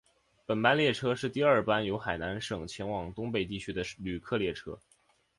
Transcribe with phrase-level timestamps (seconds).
[0.47, 4.79] 本班列车是第二班由海南省前往东北地区的旅客列车。